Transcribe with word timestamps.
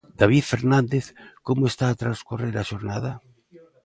David 0.21 0.43
Fernández, 0.53 1.05
como 1.47 1.63
está 1.71 1.85
a 1.89 1.99
transcorrer 2.01 2.53
a 2.57 2.67
xornada? 2.69 3.11